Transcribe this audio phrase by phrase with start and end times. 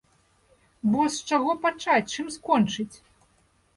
[0.93, 2.95] Бо з чаго пачаць, чым скончыць?!